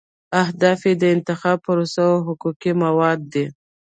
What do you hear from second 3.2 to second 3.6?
دي.